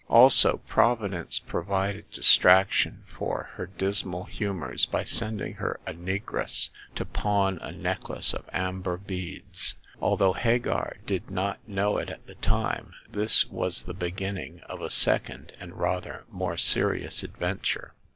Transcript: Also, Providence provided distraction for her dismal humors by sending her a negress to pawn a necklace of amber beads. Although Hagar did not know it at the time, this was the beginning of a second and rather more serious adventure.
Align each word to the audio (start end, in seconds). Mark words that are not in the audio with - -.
Also, 0.09 0.61
Providence 0.67 1.37
provided 1.37 2.09
distraction 2.09 3.03
for 3.05 3.51
her 3.53 3.67
dismal 3.67 4.23
humors 4.23 4.87
by 4.87 5.03
sending 5.03 5.53
her 5.53 5.79
a 5.85 5.93
negress 5.93 6.69
to 6.95 7.05
pawn 7.05 7.59
a 7.59 7.71
necklace 7.71 8.33
of 8.33 8.49
amber 8.51 8.97
beads. 8.97 9.75
Although 10.01 10.33
Hagar 10.33 10.95
did 11.05 11.29
not 11.29 11.59
know 11.69 11.99
it 11.99 12.09
at 12.09 12.25
the 12.25 12.33
time, 12.33 12.95
this 13.11 13.45
was 13.47 13.83
the 13.83 13.93
beginning 13.93 14.61
of 14.61 14.81
a 14.81 14.89
second 14.89 15.51
and 15.59 15.77
rather 15.77 16.23
more 16.31 16.57
serious 16.57 17.21
adventure. 17.21 17.93